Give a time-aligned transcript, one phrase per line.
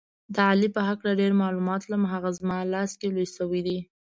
[0.35, 3.79] د علي په هکله ډېر معلومات لرم، هغه زما لاس کې لوی شوی دی.